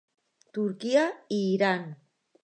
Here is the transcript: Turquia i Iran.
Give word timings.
Turquia 0.57 1.03
i 1.35 1.39
Iran. 1.49 1.85